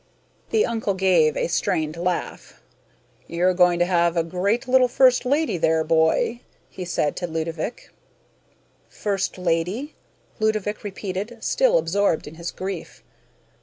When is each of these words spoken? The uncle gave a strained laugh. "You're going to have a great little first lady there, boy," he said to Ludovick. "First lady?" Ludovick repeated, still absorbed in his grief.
The 0.49 0.65
uncle 0.65 0.95
gave 0.95 1.37
a 1.37 1.45
strained 1.47 1.95
laugh. 1.95 2.59
"You're 3.27 3.53
going 3.53 3.77
to 3.77 3.85
have 3.85 4.17
a 4.17 4.23
great 4.23 4.67
little 4.67 4.87
first 4.87 5.27
lady 5.27 5.59
there, 5.59 5.83
boy," 5.83 6.41
he 6.71 6.85
said 6.85 7.15
to 7.17 7.27
Ludovick. 7.27 7.91
"First 8.89 9.37
lady?" 9.37 9.93
Ludovick 10.39 10.83
repeated, 10.83 11.37
still 11.41 11.77
absorbed 11.77 12.25
in 12.25 12.33
his 12.33 12.49
grief. 12.49 13.03